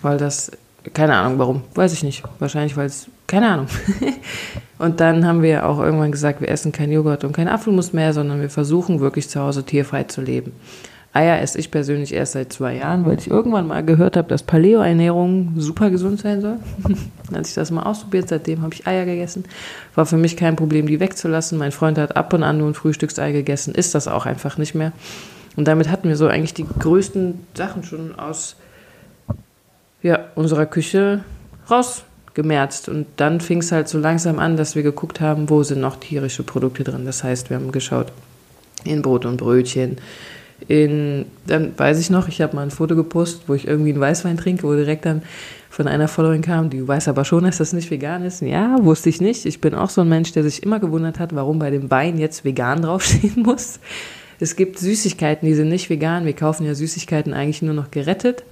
Weil 0.01 0.17
das, 0.17 0.51
keine 0.93 1.15
Ahnung 1.15 1.39
warum, 1.39 1.63
weiß 1.73 1.93
ich 1.93 2.03
nicht. 2.03 2.23
Wahrscheinlich, 2.39 2.75
weil 2.75 2.87
es, 2.87 3.07
keine 3.25 3.47
Ahnung. 3.49 3.67
und 4.79 4.99
dann 4.99 5.25
haben 5.25 5.41
wir 5.41 5.65
auch 5.65 5.79
irgendwann 5.79 6.11
gesagt, 6.11 6.41
wir 6.41 6.49
essen 6.49 6.73
kein 6.73 6.91
Joghurt 6.91 7.23
und 7.23 7.31
kein 7.31 7.47
Apfelmus 7.47 7.93
mehr, 7.93 8.11
sondern 8.13 8.41
wir 8.41 8.49
versuchen 8.49 8.99
wirklich 8.99 9.29
zu 9.29 9.39
Hause 9.39 9.63
tierfrei 9.63 10.03
zu 10.03 10.21
leben. 10.21 10.51
Eier 11.15 11.41
esse 11.41 11.57
ich 11.59 11.71
persönlich 11.71 12.13
erst 12.13 12.33
seit 12.33 12.51
zwei 12.51 12.75
Jahren, 12.75 13.05
weil 13.05 13.17
ich 13.17 13.29
irgendwann 13.29 13.67
mal 13.67 13.85
gehört 13.85 14.17
habe, 14.17 14.27
dass 14.27 14.43
Paleo-Ernährung 14.43 15.53
super 15.55 15.89
gesund 15.89 16.19
sein 16.19 16.41
soll. 16.41 16.57
Als 17.33 17.49
ich 17.49 17.55
das 17.55 17.71
mal 17.71 17.83
ausprobiert, 17.83 18.27
seitdem 18.27 18.61
habe 18.61 18.73
ich 18.73 18.85
Eier 18.85 19.05
gegessen. 19.05 19.45
War 19.95 20.05
für 20.05 20.17
mich 20.17 20.35
kein 20.35 20.57
Problem, 20.57 20.87
die 20.87 20.99
wegzulassen. 20.99 21.57
Mein 21.57 21.71
Freund 21.71 21.97
hat 21.97 22.17
ab 22.17 22.33
und 22.33 22.43
an 22.43 22.57
nur 22.57 22.67
ein 22.67 22.73
Frühstücksei 22.73 23.31
gegessen, 23.31 23.73
ist 23.73 23.95
das 23.95 24.09
auch 24.09 24.25
einfach 24.25 24.57
nicht 24.57 24.75
mehr. 24.75 24.91
Und 25.55 25.69
damit 25.69 25.89
hatten 25.89 26.09
wir 26.09 26.17
so 26.17 26.27
eigentlich 26.27 26.53
die 26.53 26.65
größten 26.65 27.47
Sachen 27.53 27.83
schon 27.83 28.19
aus 28.19 28.57
ja, 30.01 30.19
unserer 30.35 30.65
Küche 30.65 31.23
rausgemerzt. 31.71 32.89
Und 32.89 33.07
dann 33.15 33.39
fing 33.39 33.59
es 33.59 33.71
halt 33.71 33.87
so 33.87 33.97
langsam 33.99 34.37
an, 34.37 34.57
dass 34.57 34.75
wir 34.75 34.83
geguckt 34.83 35.21
haben, 35.21 35.49
wo 35.49 35.63
sind 35.63 35.79
noch 35.79 35.95
tierische 35.95 36.43
Produkte 36.43 36.83
drin. 36.83 37.05
Das 37.05 37.23
heißt, 37.23 37.49
wir 37.49 37.55
haben 37.55 37.71
geschaut 37.71 38.11
in 38.83 39.01
Brot 39.01 39.25
und 39.25 39.37
Brötchen, 39.37 39.97
in, 40.67 41.25
dann 41.45 41.77
weiß 41.77 41.99
ich 41.99 42.09
noch, 42.09 42.27
ich 42.27 42.41
habe 42.41 42.55
mal 42.55 42.63
ein 42.63 42.71
Foto 42.71 42.95
gepostet, 42.95 43.43
wo 43.47 43.53
ich 43.53 43.67
irgendwie 43.67 43.91
einen 43.91 43.99
Weißwein 43.99 44.37
trinke, 44.37 44.63
wo 44.63 44.73
direkt 44.73 45.05
dann 45.05 45.21
von 45.69 45.87
einer 45.87 46.07
Followerin 46.07 46.41
kam, 46.41 46.69
die 46.69 46.87
weiß 46.87 47.09
aber 47.09 47.25
schon, 47.25 47.43
dass 47.43 47.57
das 47.57 47.73
nicht 47.73 47.91
vegan 47.91 48.23
ist. 48.23 48.41
Ja, 48.41 48.77
wusste 48.81 49.09
ich 49.09 49.19
nicht. 49.19 49.45
Ich 49.45 49.59
bin 49.59 49.75
auch 49.75 49.89
so 49.89 50.01
ein 50.01 50.09
Mensch, 50.09 50.31
der 50.31 50.43
sich 50.43 50.63
immer 50.63 50.79
gewundert 50.79 51.19
hat, 51.19 51.35
warum 51.35 51.59
bei 51.59 51.69
dem 51.69 51.91
Wein 51.91 52.17
jetzt 52.17 52.45
vegan 52.45 52.81
draufstehen 52.81 53.43
muss. 53.43 53.79
Es 54.39 54.55
gibt 54.55 54.79
Süßigkeiten, 54.79 55.47
die 55.47 55.53
sind 55.53 55.69
nicht 55.69 55.89
vegan. 55.89 56.25
Wir 56.25 56.33
kaufen 56.33 56.65
ja 56.65 56.73
Süßigkeiten 56.75 57.33
eigentlich 57.33 57.61
nur 57.61 57.73
noch 57.73 57.91
gerettet. 57.91 58.43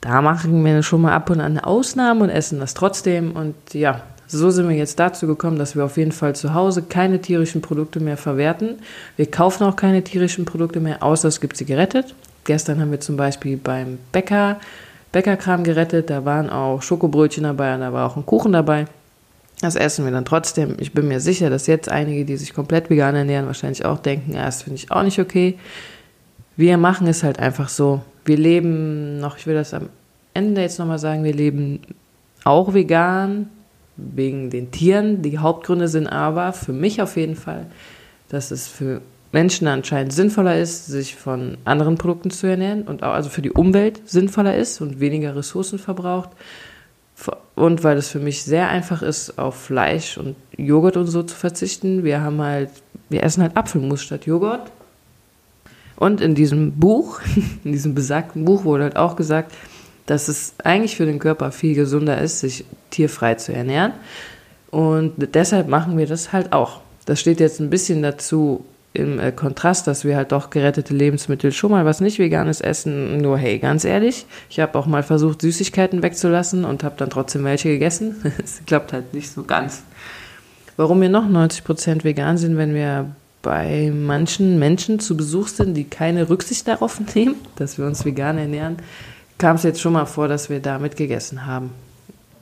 Da 0.00 0.22
machen 0.22 0.64
wir 0.64 0.82
schon 0.82 1.02
mal 1.02 1.12
ab 1.12 1.28
und 1.30 1.40
an 1.40 1.52
eine 1.52 1.66
Ausnahme 1.66 2.24
und 2.24 2.30
essen 2.30 2.60
das 2.60 2.74
trotzdem. 2.74 3.32
Und 3.32 3.54
ja, 3.74 4.02
so 4.26 4.50
sind 4.50 4.68
wir 4.68 4.76
jetzt 4.76 4.98
dazu 4.98 5.26
gekommen, 5.26 5.58
dass 5.58 5.76
wir 5.76 5.84
auf 5.84 5.96
jeden 5.96 6.12
Fall 6.12 6.34
zu 6.34 6.54
Hause 6.54 6.82
keine 6.82 7.20
tierischen 7.20 7.62
Produkte 7.62 8.00
mehr 8.00 8.16
verwerten. 8.16 8.76
Wir 9.16 9.30
kaufen 9.30 9.64
auch 9.64 9.76
keine 9.76 10.02
tierischen 10.02 10.44
Produkte 10.44 10.80
mehr, 10.80 11.02
außer 11.02 11.28
es 11.28 11.40
gibt 11.40 11.56
sie 11.56 11.64
gerettet. 11.64 12.14
Gestern 12.44 12.80
haben 12.80 12.90
wir 12.90 13.00
zum 13.00 13.16
Beispiel 13.16 13.56
beim 13.56 13.98
Bäcker 14.12 14.58
Bäckerkram 15.12 15.64
gerettet. 15.64 16.10
Da 16.10 16.24
waren 16.24 16.50
auch 16.50 16.82
Schokobrötchen 16.82 17.44
dabei 17.44 17.74
und 17.74 17.80
da 17.80 17.92
war 17.92 18.10
auch 18.10 18.16
ein 18.16 18.26
Kuchen 18.26 18.52
dabei. 18.52 18.86
Das 19.60 19.74
essen 19.74 20.04
wir 20.04 20.12
dann 20.12 20.26
trotzdem. 20.26 20.76
Ich 20.78 20.92
bin 20.92 21.08
mir 21.08 21.20
sicher, 21.20 21.48
dass 21.48 21.66
jetzt 21.66 21.90
einige, 21.90 22.24
die 22.24 22.36
sich 22.36 22.52
komplett 22.52 22.90
vegan 22.90 23.14
ernähren, 23.14 23.46
wahrscheinlich 23.46 23.84
auch 23.84 23.98
denken, 23.98 24.34
ja, 24.34 24.44
das 24.44 24.62
finde 24.62 24.76
ich 24.76 24.90
auch 24.90 25.02
nicht 25.02 25.18
okay. 25.18 25.58
Wir 26.56 26.76
machen 26.76 27.06
es 27.06 27.22
halt 27.22 27.38
einfach 27.38 27.68
so. 27.68 28.02
Wir 28.24 28.36
leben 28.36 29.18
noch, 29.18 29.38
ich 29.38 29.46
will 29.46 29.54
das 29.54 29.72
am 29.72 29.88
Ende 30.34 30.60
jetzt 30.60 30.78
nochmal 30.78 30.98
sagen, 30.98 31.24
wir 31.24 31.32
leben 31.32 31.80
auch 32.44 32.74
vegan, 32.74 33.48
wegen 33.96 34.50
den 34.50 34.70
Tieren. 34.70 35.22
Die 35.22 35.38
Hauptgründe 35.38 35.88
sind 35.88 36.06
aber 36.06 36.52
für 36.52 36.72
mich 36.72 37.02
auf 37.02 37.16
jeden 37.16 37.36
Fall, 37.36 37.66
dass 38.28 38.50
es 38.50 38.68
für 38.68 39.00
Menschen 39.32 39.66
anscheinend 39.66 40.12
sinnvoller 40.12 40.58
ist, 40.58 40.86
sich 40.86 41.14
von 41.14 41.58
anderen 41.64 41.96
Produkten 41.96 42.30
zu 42.30 42.46
ernähren 42.46 42.82
und 42.82 43.02
auch 43.02 43.12
also 43.12 43.28
für 43.28 43.42
die 43.42 43.50
Umwelt 43.50 44.00
sinnvoller 44.08 44.56
ist 44.56 44.80
und 44.80 45.00
weniger 45.00 45.36
Ressourcen 45.36 45.78
verbraucht. 45.78 46.30
Und 47.54 47.84
weil 47.84 47.96
es 47.96 48.08
für 48.08 48.18
mich 48.18 48.44
sehr 48.44 48.68
einfach 48.68 49.02
ist, 49.02 49.38
auf 49.38 49.56
Fleisch 49.56 50.18
und 50.18 50.36
Joghurt 50.56 50.96
und 50.96 51.06
so 51.06 51.22
zu 51.22 51.34
verzichten. 51.34 52.04
Wir 52.04 52.20
haben 52.20 52.40
halt, 52.40 52.70
wir 53.08 53.22
essen 53.22 53.42
halt 53.42 53.56
Apfelmus 53.56 54.02
statt 54.02 54.26
Joghurt. 54.26 54.70
Und 55.96 56.20
in 56.20 56.34
diesem 56.34 56.72
Buch, 56.72 57.20
in 57.64 57.72
diesem 57.72 57.94
besagten 57.94 58.44
Buch 58.44 58.64
wurde 58.64 58.84
halt 58.84 58.96
auch 58.96 59.16
gesagt, 59.16 59.52
dass 60.06 60.28
es 60.28 60.54
eigentlich 60.62 60.96
für 60.96 61.06
den 61.06 61.18
Körper 61.18 61.52
viel 61.52 61.74
gesünder 61.74 62.20
ist, 62.20 62.40
sich 62.40 62.64
tierfrei 62.90 63.34
zu 63.34 63.52
ernähren. 63.52 63.92
Und 64.70 65.14
deshalb 65.34 65.68
machen 65.68 65.98
wir 65.98 66.06
das 66.06 66.32
halt 66.32 66.52
auch. 66.52 66.80
Das 67.04 67.20
steht 67.20 67.40
jetzt 67.40 67.60
ein 67.60 67.70
bisschen 67.70 68.02
dazu 68.02 68.64
im 68.96 69.18
äh, 69.18 69.30
Kontrast, 69.30 69.86
dass 69.86 70.04
wir 70.04 70.16
halt 70.16 70.32
doch 70.32 70.50
gerettete 70.50 70.94
Lebensmittel 70.94 71.52
schon 71.52 71.70
mal 71.70 71.84
was 71.84 72.00
nicht 72.00 72.18
veganes 72.18 72.60
essen. 72.60 73.18
Nur 73.18 73.38
hey, 73.38 73.58
ganz 73.58 73.84
ehrlich, 73.84 74.26
ich 74.48 74.60
habe 74.60 74.78
auch 74.78 74.86
mal 74.86 75.02
versucht, 75.02 75.42
Süßigkeiten 75.42 76.02
wegzulassen 76.02 76.64
und 76.64 76.82
habe 76.82 76.96
dann 76.96 77.10
trotzdem 77.10 77.44
welche 77.44 77.68
gegessen. 77.68 78.16
Es 78.42 78.62
klappt 78.66 78.92
halt 78.92 79.12
nicht 79.12 79.30
so 79.30 79.44
ganz. 79.44 79.82
Warum 80.76 81.00
wir 81.00 81.08
noch 81.08 81.26
90% 81.26 82.04
vegan 82.04 82.36
sind, 82.36 82.56
wenn 82.56 82.74
wir 82.74 83.10
bei 83.42 83.92
manchen 83.94 84.58
Menschen 84.58 84.98
zu 84.98 85.16
Besuch 85.16 85.48
sind, 85.48 85.74
die 85.74 85.84
keine 85.84 86.28
Rücksicht 86.28 86.66
darauf 86.66 87.00
nehmen, 87.14 87.36
dass 87.56 87.78
wir 87.78 87.86
uns 87.86 88.04
vegan 88.04 88.38
ernähren, 88.38 88.76
kam 89.38 89.56
es 89.56 89.62
jetzt 89.62 89.80
schon 89.80 89.92
mal 89.92 90.06
vor, 90.06 90.28
dass 90.28 90.50
wir 90.50 90.60
da 90.60 90.78
mitgegessen 90.78 91.46
haben. 91.46 91.70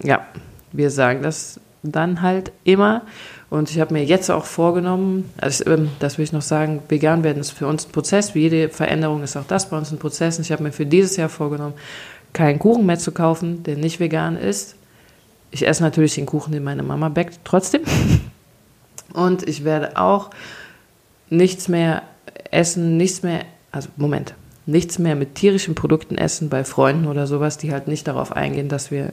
Ja, 0.02 0.26
wir 0.72 0.90
sagen 0.90 1.22
das 1.22 1.60
dann 1.82 2.22
halt 2.22 2.52
immer. 2.64 3.02
Und 3.50 3.70
ich 3.70 3.78
habe 3.78 3.92
mir 3.92 4.04
jetzt 4.04 4.30
auch 4.30 4.44
vorgenommen, 4.44 5.30
also 5.36 5.66
ähm, 5.66 5.90
das 6.00 6.18
will 6.18 6.24
ich 6.24 6.32
noch 6.32 6.42
sagen, 6.42 6.82
vegan 6.88 7.22
werden 7.22 7.38
ist 7.38 7.52
für 7.52 7.66
uns 7.66 7.86
ein 7.86 7.92
Prozess. 7.92 8.34
Wie 8.34 8.40
jede 8.40 8.68
Veränderung 8.68 9.22
ist 9.22 9.36
auch 9.36 9.46
das 9.46 9.68
bei 9.68 9.76
uns 9.76 9.92
ein 9.92 9.98
Prozess. 9.98 10.38
Und 10.38 10.44
ich 10.44 10.52
habe 10.52 10.62
mir 10.62 10.72
für 10.72 10.86
dieses 10.86 11.16
Jahr 11.16 11.28
vorgenommen, 11.28 11.74
keinen 12.32 12.58
Kuchen 12.58 12.86
mehr 12.86 12.98
zu 12.98 13.12
kaufen, 13.12 13.62
der 13.62 13.76
nicht 13.76 14.00
vegan 14.00 14.36
ist. 14.36 14.76
Ich 15.50 15.66
esse 15.66 15.82
natürlich 15.84 16.16
den 16.16 16.26
Kuchen, 16.26 16.52
den 16.52 16.64
meine 16.64 16.82
Mama 16.82 17.08
backt, 17.08 17.38
trotzdem. 17.44 17.82
Und 19.12 19.46
ich 19.46 19.64
werde 19.64 19.96
auch 19.96 20.30
nichts 21.30 21.68
mehr 21.68 22.02
essen, 22.50 22.96
nichts 22.96 23.22
mehr, 23.22 23.44
also 23.70 23.88
Moment, 23.96 24.34
nichts 24.66 24.99
mehr 24.99 25.14
mit 25.14 25.35
tierischen 25.35 25.75
Produkten 25.75 26.16
essen 26.16 26.49
bei 26.49 26.64
Freunden 26.64 27.06
oder 27.06 27.26
sowas, 27.26 27.59
die 27.59 27.73
halt 27.73 27.88
nicht 27.88 28.09
darauf 28.09 28.33
eingehen, 28.33 28.68
dass 28.68 28.90
wir 28.90 29.12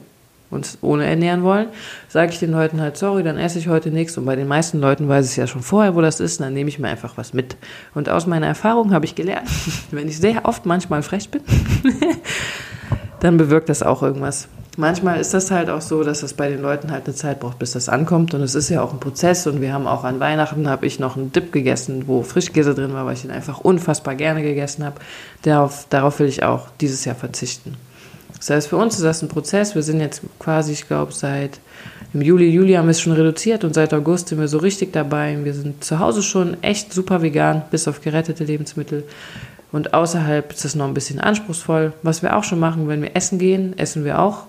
uns 0.52 0.78
ohne 0.82 1.06
ernähren 1.06 1.44
wollen, 1.44 1.68
sage 2.10 2.32
ich 2.32 2.40
den 2.40 2.52
Leuten 2.52 2.82
halt, 2.82 2.98
sorry, 2.98 3.24
dann 3.24 3.38
esse 3.38 3.58
ich 3.58 3.70
heute 3.70 3.90
nichts. 3.90 4.18
Und 4.18 4.26
bei 4.26 4.36
den 4.36 4.48
meisten 4.48 4.80
Leuten 4.80 5.08
weiß 5.08 5.32
ich 5.32 5.38
ja 5.38 5.48
schon 5.48 5.62
vorher, 5.62 5.96
wo 5.96 6.02
das 6.02 6.20
ist, 6.20 6.42
dann 6.42 6.54
nehme 6.54 6.70
ich 6.70 6.78
mir 6.78 6.90
einfach 6.90 7.18
was 7.18 7.34
mit. 7.34 7.56
Und 7.96 8.10
aus 8.10 8.28
meiner 8.28 8.48
Erfahrung 8.48 8.94
habe 8.94 9.06
ich 9.06 9.16
gelernt, 9.16 9.50
wenn 9.92 10.08
ich 10.08 10.18
sehr 10.18 10.46
oft 10.46 10.66
manchmal 10.66 11.04
frech 11.04 11.30
bin, 11.30 11.42
dann 13.22 13.38
bewirkt 13.38 13.70
das 13.70 13.82
auch 13.82 14.04
irgendwas. 14.04 14.50
Manchmal 14.82 15.20
ist 15.20 15.36
das 15.36 15.52
halt 15.52 15.70
auch 15.70 15.80
so, 15.80 16.04
dass 16.04 16.24
es 16.24 16.34
bei 16.34 16.50
den 16.50 16.60
Leuten 16.60 16.90
halt 16.90 17.06
eine 17.06 17.14
Zeit 17.14 17.40
braucht, 17.40 17.60
bis 17.60 17.74
das 17.74 17.88
ankommt. 17.88 18.34
Und 18.34 18.42
es 18.42 18.56
ist 18.56 18.68
ja 18.70 18.82
auch 18.82 18.92
ein 18.92 19.00
Prozess. 19.00 19.46
Und 19.46 19.62
wir 19.62 19.74
haben 19.74 19.86
auch 19.86 20.04
an 20.04 20.20
Weihnachten, 20.20 20.68
habe 20.68 20.88
ich 20.88 21.00
noch 21.00 21.16
einen 21.16 21.32
Dip 21.32 21.52
gegessen, 21.52 22.08
wo 22.08 22.24
Frischkäse 22.24 22.74
drin 22.74 22.92
war, 22.92 23.06
weil 23.06 23.14
ich 23.14 23.24
ihn 23.24 23.30
einfach 23.30 23.60
unfassbar 23.60 24.16
gerne 24.16 24.42
gegessen 24.42 24.84
habe. 24.84 24.96
Darauf, 25.44 25.86
darauf 25.92 26.18
will 26.18 26.28
ich 26.28 26.42
auch 26.42 26.70
dieses 26.82 27.06
Jahr 27.06 27.14
verzichten. 27.14 27.76
Das 28.36 28.50
heißt, 28.50 28.70
für 28.70 28.78
uns 28.78 28.96
ist 28.96 29.04
das 29.04 29.22
ein 29.22 29.28
Prozess. 29.28 29.76
Wir 29.76 29.84
sind 29.84 30.00
jetzt 30.00 30.24
quasi, 30.40 30.72
ich 30.72 30.88
glaube, 30.88 31.14
seit 31.14 31.60
im 32.12 32.24
Juli, 32.24 32.50
Juli 32.50 32.74
haben 32.74 32.88
wir 32.88 32.92
es 32.92 33.02
schon 33.02 33.14
reduziert 33.14 33.64
und 33.64 33.76
seit 33.76 33.94
August 33.94 34.30
sind 34.30 34.40
wir 34.40 34.48
so 34.48 34.58
richtig 34.58 34.94
dabei. 34.94 35.38
Wir 35.44 35.54
sind 35.54 35.84
zu 35.84 36.00
Hause 36.00 36.24
schon 36.24 36.58
echt 36.64 36.92
super 36.92 37.22
vegan, 37.22 37.62
bis 37.70 37.88
auf 37.88 38.02
gerettete 38.02 38.46
Lebensmittel. 38.46 39.04
Und 39.72 39.94
außerhalb 39.94 40.52
ist 40.52 40.66
es 40.66 40.74
noch 40.74 40.88
ein 40.88 40.96
bisschen 40.96 41.20
anspruchsvoll. 41.20 41.94
Was 42.02 42.24
wir 42.24 42.36
auch 42.36 42.44
schon 42.44 42.60
machen, 42.60 42.88
wenn 42.88 43.04
wir 43.04 43.16
essen 43.16 43.38
gehen, 43.38 43.78
essen 43.78 44.06
wir 44.06 44.18
auch 44.18 44.48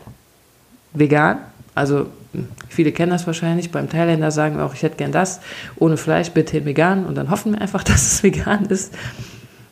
vegan. 0.92 1.38
Also 1.74 2.06
viele 2.68 2.92
kennen 2.92 3.12
das 3.12 3.26
wahrscheinlich. 3.26 3.70
Beim 3.70 3.88
Thailänder 3.88 4.30
sagen 4.30 4.56
wir 4.56 4.64
auch, 4.64 4.74
ich 4.74 4.82
hätte 4.82 4.96
gern 4.96 5.12
das. 5.12 5.40
Ohne 5.76 5.96
Fleisch, 5.96 6.30
bitte 6.30 6.64
vegan. 6.64 7.06
Und 7.06 7.16
dann 7.16 7.30
hoffen 7.30 7.52
wir 7.52 7.60
einfach, 7.60 7.84
dass 7.84 8.12
es 8.12 8.22
vegan 8.22 8.66
ist. 8.66 8.94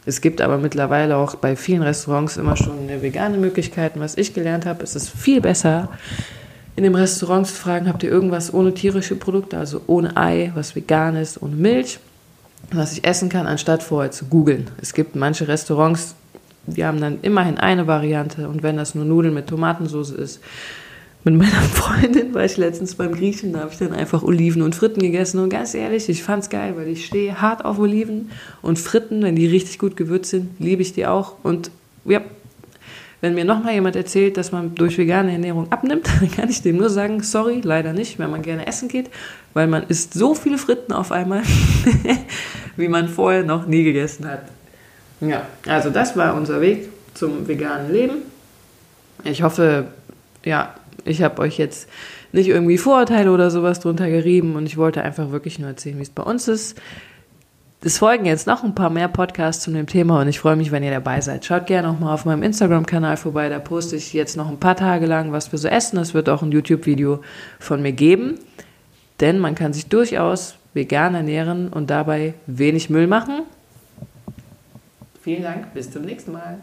Es 0.06 0.20
gibt 0.20 0.40
aber 0.40 0.58
mittlerweile 0.58 1.16
auch 1.16 1.34
bei 1.34 1.56
vielen 1.56 1.82
Restaurants 1.82 2.36
immer 2.36 2.56
schon 2.56 2.78
eine 2.78 3.02
vegane 3.02 3.36
Möglichkeit. 3.36 3.92
was 3.96 4.16
ich 4.16 4.32
gelernt 4.32 4.64
habe, 4.66 4.82
ist 4.82 4.96
es 4.96 5.08
viel 5.08 5.40
besser, 5.40 5.90
in 6.76 6.84
dem 6.84 6.94
Restaurant 6.94 7.46
zu 7.46 7.54
fragen, 7.54 7.88
habt 7.88 8.02
ihr 8.02 8.10
irgendwas 8.10 8.54
ohne 8.54 8.72
tierische 8.72 9.14
Produkte, 9.14 9.58
also 9.58 9.82
ohne 9.86 10.16
Ei, 10.16 10.50
was 10.54 10.74
vegan 10.74 11.16
ist, 11.16 11.42
ohne 11.42 11.54
Milch, 11.54 11.98
was 12.72 12.92
ich 12.92 13.04
essen 13.04 13.28
kann, 13.28 13.46
anstatt 13.46 13.82
vorher 13.82 14.10
zu 14.10 14.26
googeln. 14.26 14.70
Es 14.80 14.94
gibt 14.94 15.14
manche 15.14 15.46
Restaurants, 15.46 16.14
die 16.66 16.84
haben 16.84 17.00
dann 17.00 17.18
immerhin 17.20 17.58
eine 17.58 17.86
Variante 17.86 18.48
und 18.48 18.62
wenn 18.62 18.78
das 18.78 18.94
nur 18.94 19.04
Nudeln 19.04 19.34
mit 19.34 19.48
Tomatensauce 19.48 20.10
ist, 20.10 20.40
mit 21.24 21.34
meiner 21.34 21.50
Freundin 21.50 22.32
war 22.32 22.44
ich 22.44 22.56
letztens 22.56 22.94
beim 22.94 23.12
Griechen, 23.12 23.52
da 23.52 23.60
habe 23.60 23.72
ich 23.72 23.78
dann 23.78 23.92
einfach 23.92 24.22
Oliven 24.22 24.62
und 24.62 24.74
Fritten 24.74 25.00
gegessen. 25.00 25.38
Und 25.38 25.50
ganz 25.50 25.74
ehrlich, 25.74 26.08
ich 26.08 26.22
fand's 26.22 26.48
geil, 26.48 26.74
weil 26.76 26.88
ich 26.88 27.06
stehe 27.06 27.40
hart 27.42 27.64
auf 27.64 27.78
Oliven 27.78 28.30
und 28.62 28.78
Fritten, 28.78 29.22
wenn 29.22 29.36
die 29.36 29.46
richtig 29.46 29.78
gut 29.78 29.96
gewürzt 29.96 30.30
sind, 30.30 30.58
liebe 30.58 30.80
ich 30.80 30.94
die 30.94 31.06
auch. 31.06 31.34
Und 31.42 31.70
ja, 32.06 32.22
wenn 33.20 33.34
mir 33.34 33.44
nochmal 33.44 33.74
jemand 33.74 33.96
erzählt, 33.96 34.38
dass 34.38 34.50
man 34.50 34.74
durch 34.74 34.96
vegane 34.96 35.32
Ernährung 35.32 35.70
abnimmt, 35.70 36.08
dann 36.20 36.30
kann 36.30 36.48
ich 36.48 36.62
dem 36.62 36.78
nur 36.78 36.88
sagen, 36.88 37.22
sorry, 37.22 37.60
leider 37.62 37.92
nicht, 37.92 38.18
wenn 38.18 38.30
man 38.30 38.40
gerne 38.40 38.66
essen 38.66 38.88
geht, 38.88 39.10
weil 39.52 39.66
man 39.66 39.82
isst 39.88 40.14
so 40.14 40.34
viele 40.34 40.56
Fritten 40.56 40.92
auf 40.92 41.12
einmal, 41.12 41.42
wie 42.76 42.88
man 42.88 43.08
vorher 43.08 43.44
noch 43.44 43.66
nie 43.66 43.84
gegessen 43.84 44.26
hat. 44.26 44.44
Ja, 45.20 45.46
also 45.66 45.90
das 45.90 46.16
war 46.16 46.34
unser 46.34 46.62
Weg 46.62 46.88
zum 47.12 47.46
veganen 47.46 47.92
Leben. 47.92 48.22
Ich 49.24 49.42
hoffe, 49.42 49.88
ja, 50.46 50.74
ich 51.10 51.22
habe 51.22 51.42
euch 51.42 51.58
jetzt 51.58 51.88
nicht 52.32 52.48
irgendwie 52.48 52.78
Vorurteile 52.78 53.32
oder 53.32 53.50
sowas 53.50 53.80
drunter 53.80 54.08
gerieben 54.08 54.56
und 54.56 54.66
ich 54.66 54.76
wollte 54.76 55.02
einfach 55.02 55.30
wirklich 55.30 55.58
nur 55.58 55.68
erzählen, 55.68 55.98
wie 55.98 56.02
es 56.02 56.10
bei 56.10 56.22
uns 56.22 56.48
ist. 56.48 56.80
Es 57.82 57.96
folgen 57.96 58.26
jetzt 58.26 58.46
noch 58.46 58.62
ein 58.62 58.74
paar 58.74 58.90
mehr 58.90 59.08
Podcasts 59.08 59.64
zu 59.64 59.70
dem 59.70 59.86
Thema 59.86 60.20
und 60.20 60.28
ich 60.28 60.38
freue 60.38 60.56
mich, 60.56 60.70
wenn 60.70 60.82
ihr 60.82 60.90
dabei 60.90 61.22
seid. 61.22 61.46
Schaut 61.46 61.66
gerne 61.66 61.88
auch 61.88 61.98
mal 61.98 62.12
auf 62.12 62.26
meinem 62.26 62.42
Instagram-Kanal 62.42 63.16
vorbei, 63.16 63.48
da 63.48 63.58
poste 63.58 63.96
ich 63.96 64.12
jetzt 64.12 64.36
noch 64.36 64.50
ein 64.50 64.60
paar 64.60 64.76
Tage 64.76 65.06
lang, 65.06 65.32
was 65.32 65.50
wir 65.50 65.58
so 65.58 65.68
essen. 65.68 65.98
Es 65.98 66.12
wird 66.12 66.28
auch 66.28 66.42
ein 66.42 66.52
YouTube-Video 66.52 67.20
von 67.58 67.80
mir 67.80 67.92
geben, 67.92 68.38
denn 69.20 69.38
man 69.38 69.54
kann 69.54 69.72
sich 69.72 69.86
durchaus 69.86 70.56
vegan 70.74 71.14
ernähren 71.14 71.68
und 71.68 71.88
dabei 71.88 72.34
wenig 72.46 72.90
Müll 72.90 73.06
machen. 73.06 73.42
Vielen 75.22 75.42
Dank, 75.42 75.72
bis 75.74 75.90
zum 75.90 76.02
nächsten 76.02 76.32
Mal. 76.32 76.58